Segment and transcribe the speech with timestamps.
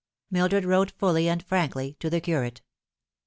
[0.31, 2.63] Mildred wrote fully and frankly to the curate.